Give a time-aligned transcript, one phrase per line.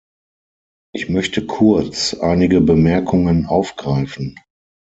[0.95, 4.33] Ich möchte kurz einige Bemerkungen aufgreifen.